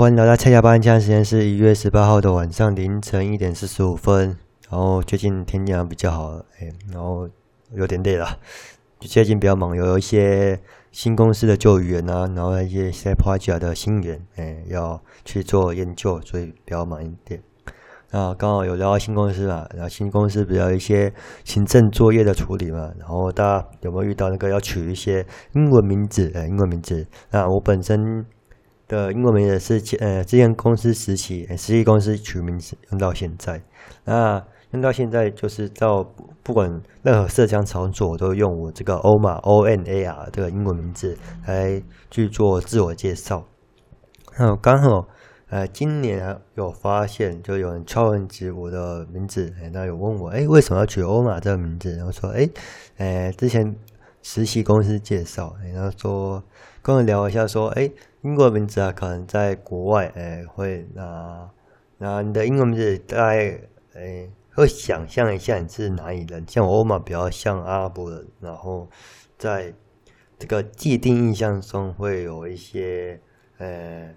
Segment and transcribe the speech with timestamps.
[0.00, 4.34] 欢迎来到蔡家班，现在时间是一月十八号的晚上凌晨一点四十五分。
[4.70, 7.28] 然后最近天气比较好，哎，然后
[7.74, 8.26] 有点累了，
[9.00, 10.58] 最近比较忙，有一些
[10.90, 17.42] 新公司的旧员啊，然后一些新 project 的新员，哎，要去做研究，所以比较忙一点。
[18.10, 21.12] 那刚好有聊到新公司嘛，然后新公司比较一些
[21.44, 26.30] 行政作业的处理嘛，然后大家有没有遇到那个要取一些英文名字？
[26.32, 27.06] 呃，英文名字。
[27.30, 28.24] 那我本身
[28.90, 33.62] 的英文名也是呃，之前公司实习，实习公司取名字用到现在。
[34.04, 36.04] 那用到现在就是到
[36.42, 36.68] 不管
[37.02, 43.46] 任何社交场所，我都用我这个欧玛 O N A R 这个英文名字来去做自我介绍。
[44.36, 45.06] 那刚好。
[45.52, 51.96] 呃，今年有发现，就有人敲问起我的名字，哎，那有问我，哎，为什么要取欧玛这个名字？
[51.96, 52.48] 然后说，哎，
[52.98, 53.74] 呃，之前
[54.22, 56.42] 实习公司介绍，然后说
[56.82, 57.90] 跟我聊一下，说，哎，
[58.22, 61.50] 英国名字啊，可能在国外，哎，会那
[61.98, 63.60] 那你的英文名字大概，
[63.94, 66.44] 哎，会想象一下你是哪里人？
[66.48, 68.88] 像我欧玛比较像阿拉伯人，然后
[69.38, 69.74] 在
[70.38, 73.20] 这个既定印象中会有一些，
[73.58, 74.14] 呃。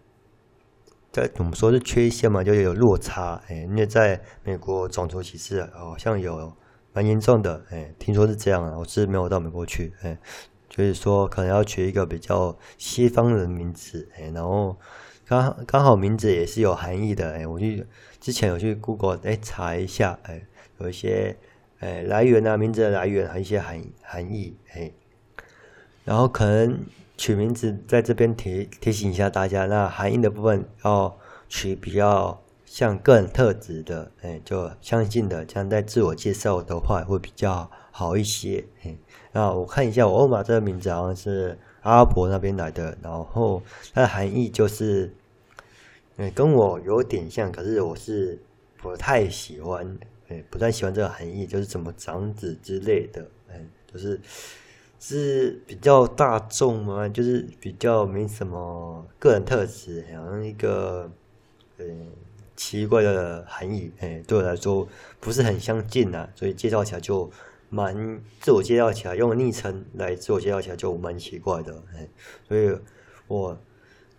[1.11, 6.51] 在怎么说是缺陷嘛，就有落差，哎，因为在美国种族歧视好像有
[6.93, 10.17] 蛮严重的，哎，听说是这样啊，我是没有到美国去，哎，
[10.69, 14.77] 就是说可能要取一个比较西方人名字，哎，然后
[15.25, 17.85] 刚刚好名字也是有含义的，哎，我去
[18.19, 20.41] 之前有去 Google 哎查一下，哎，
[20.77, 21.35] 有一些
[21.79, 24.91] 哎来源啊，名字的来源和一些含含义，哎，
[26.05, 26.79] 然后可能。
[27.15, 31.15] 取名字在这边提提醒一下大家，那含义的部分要
[31.47, 38.63] 取比较像个人特质的，哎，就相信的，这样在自我介绍的话会比较好一些。
[39.31, 43.61] 那我看一下，我欧玛这个名字好像是阿拉伯那边来的，然后
[43.93, 45.13] 它的含义就是，
[46.17, 48.39] 哎，跟我有点像，可是我是
[48.77, 49.97] 不太喜欢，
[50.29, 54.19] 哎，不太喜欢这个含义，就是怎么长子之类的，哎，就是。
[55.05, 57.09] 是比较大众吗？
[57.09, 61.11] 就是比较没什么个人特质，好像一个
[61.77, 61.85] 呃
[62.55, 64.87] 奇怪的含义，哎，对我来说
[65.19, 67.29] 不是很相近啊，所以介绍起来就
[67.69, 72.07] 蛮自我介绍起来用昵称来自我介绍起来就蛮奇怪的，哎，
[72.47, 72.75] 所以
[73.27, 73.57] 我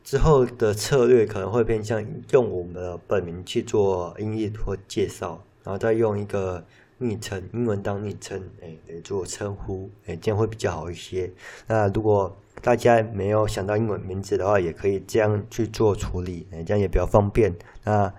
[0.02, 6.64] 之后的策略可能会偏向用我们的本名去做音译或介绍，然后再用一个。
[6.96, 11.30] 昵称英文当昵称，哎，来做称呼，哎，这样会比较好一些。
[11.66, 17.54] 那如果大家没有想到英文名字的话，也可以这样去做处理，这样也比较方便。
[17.84, 18.10] 那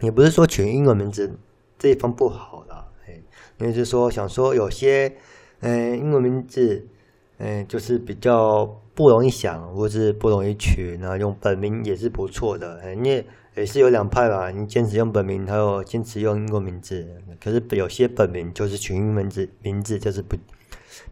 [0.00, 1.36] 也不是说取英文名字
[1.76, 3.20] 这一方不好啦，哎，
[3.58, 5.12] 因为是说想说有些，
[5.58, 6.86] 嗯，英文名字，
[7.38, 13.26] 嗯，就是比较不容易想，或是不容易取，那用本名也是不错的，哎，因为。
[13.56, 17.04] 也是有两派吧，你坚持用本名，还有坚持用英文名字。
[17.42, 20.36] 可是有些本名就是取英文字，名字就是不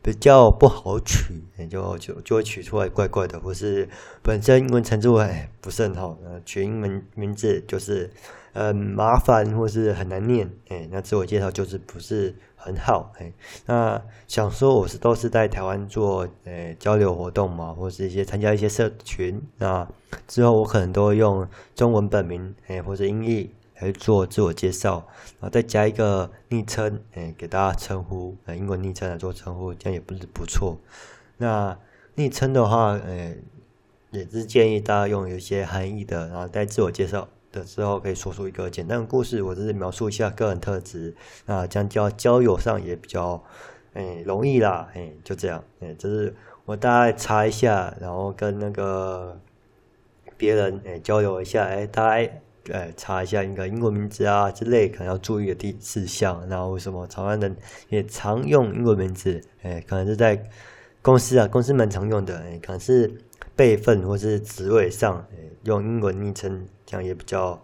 [0.02, 3.88] 比较不好取，就就就会取出来怪怪的，或是
[4.22, 8.10] 本身英文程度哎不是很好，取英文名字就是
[8.52, 13.32] 嗯麻烦或是很难念，哎，那自我介绍就是不是很好，哎，
[13.66, 19.86] 那想说我是都是在台湾做诶交流活动嘛，或是一些参加一些社群，那
[20.26, 23.50] 之后我可能都用中文本名诶或者音译
[23.81, 25.06] 来做自我介绍，
[25.41, 30.78] 然后再加一个昵称诶给大家称呼，诶英文昵称来做称呼，这样也不是不错。
[31.38, 31.78] 那
[32.14, 33.42] 昵称的话，诶
[34.10, 37.28] 也是建议大家用有一些含义的，然后在自我介绍。
[37.53, 41.14] 的时候可以说出一个简单的故事，或者是描述一下个人特质，
[41.47, 43.43] 那这样交交友上也比较
[43.94, 46.34] 诶容易啦，诶就这样，诶就是
[46.66, 49.41] 我大概查一下，然后跟那个
[50.37, 57.56] 别人诶交流一下，诶大概诶查一下一个英文名字啊之类可能要注意的第事项，然后为什么台湾人
[57.88, 60.43] 也常用英文名字，诶可能是在
[61.03, 63.12] 公司啊，公司蛮常用的，诶可能是
[63.55, 66.66] 辈分或是职位上，诶用英文昵称。
[66.88, 67.61] 这样也比较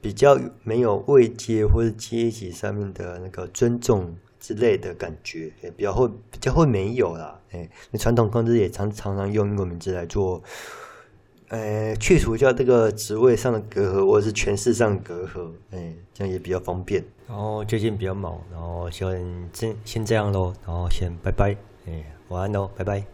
[0.00, 7.40] 比较没有位阶或者阶级上面的那个尊重之类的感觉，也比较会比较会没有啦。
[7.50, 7.68] 哎，
[7.98, 10.40] 传统公司也常常常用英文名字来做，
[11.52, 17.04] 呃，去除掉这个职位上的隔阂或者是权势上的隔阂，哎，这样也比较方便。
[17.28, 21.54] 然后最近比较忙，然后先先先这样喽，然后先拜拜，
[21.86, 23.04] 哎，晚安喽，拜拜。